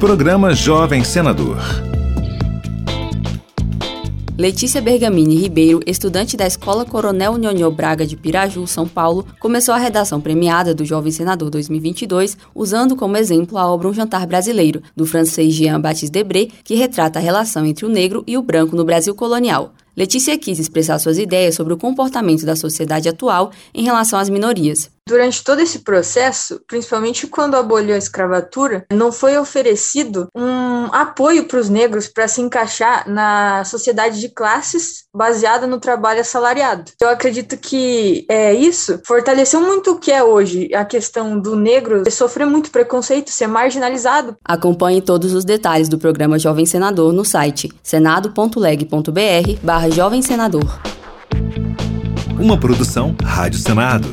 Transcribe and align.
Programa 0.00 0.54
Jovem 0.54 1.04
Senador. 1.04 1.58
Letícia 4.38 4.80
Bergamini 4.80 5.36
Ribeiro, 5.36 5.80
estudante 5.86 6.38
da 6.38 6.46
Escola 6.46 6.86
Coronel 6.86 7.36
Nhonhô 7.36 7.70
Braga 7.70 8.06
de 8.06 8.16
Piraju, 8.16 8.66
São 8.66 8.88
Paulo, 8.88 9.26
começou 9.38 9.74
a 9.74 9.78
redação 9.78 10.18
premiada 10.18 10.74
do 10.74 10.86
Jovem 10.86 11.12
Senador 11.12 11.50
2022 11.50 12.38
usando 12.54 12.96
como 12.96 13.18
exemplo 13.18 13.58
a 13.58 13.70
obra 13.70 13.88
Um 13.88 13.92
Jantar 13.92 14.26
Brasileiro, 14.26 14.82
do 14.96 15.04
francês 15.04 15.52
Jean 15.52 15.78
Baptiste 15.78 16.10
Debré, 16.10 16.48
que 16.64 16.76
retrata 16.76 17.18
a 17.18 17.22
relação 17.22 17.66
entre 17.66 17.84
o 17.84 17.90
negro 17.90 18.24
e 18.26 18.38
o 18.38 18.42
branco 18.42 18.74
no 18.74 18.86
Brasil 18.86 19.14
colonial. 19.14 19.74
Letícia 19.94 20.38
quis 20.38 20.58
expressar 20.58 20.98
suas 20.98 21.18
ideias 21.18 21.56
sobre 21.56 21.74
o 21.74 21.76
comportamento 21.76 22.46
da 22.46 22.56
sociedade 22.56 23.06
atual 23.06 23.50
em 23.74 23.84
relação 23.84 24.18
às 24.18 24.30
minorias. 24.30 24.90
Durante 25.10 25.42
todo 25.42 25.58
esse 25.58 25.80
processo, 25.80 26.60
principalmente 26.68 27.26
quando 27.26 27.56
aboliu 27.56 27.96
a 27.96 27.98
escravatura, 27.98 28.86
não 28.92 29.10
foi 29.10 29.36
oferecido 29.36 30.28
um 30.32 30.84
apoio 30.92 31.48
para 31.48 31.58
os 31.58 31.68
negros 31.68 32.06
para 32.06 32.28
se 32.28 32.40
encaixar 32.40 33.10
na 33.10 33.64
sociedade 33.64 34.20
de 34.20 34.28
classes 34.28 35.06
baseada 35.12 35.66
no 35.66 35.80
trabalho 35.80 36.20
assalariado. 36.20 36.92
Eu 37.00 37.08
acredito 37.08 37.56
que 37.56 38.24
é 38.28 38.54
isso 38.54 39.00
fortaleceu 39.04 39.60
muito 39.60 39.94
o 39.94 39.98
que 39.98 40.12
é 40.12 40.22
hoje 40.22 40.72
a 40.72 40.84
questão 40.84 41.40
do 41.40 41.56
negro 41.56 42.04
sofrer 42.08 42.46
muito 42.46 42.70
preconceito, 42.70 43.32
ser 43.32 43.48
marginalizado. 43.48 44.36
Acompanhe 44.44 45.02
todos 45.02 45.34
os 45.34 45.44
detalhes 45.44 45.88
do 45.88 45.98
programa 45.98 46.38
Jovem 46.38 46.66
Senador 46.66 47.12
no 47.12 47.24
site 47.24 47.68
senado.leg.br/barra 47.82 49.90
Jovem 49.90 50.22
Senador. 50.22 50.80
Uma 52.38 52.60
produção 52.60 53.16
Rádio 53.24 53.58
Senado. 53.58 54.08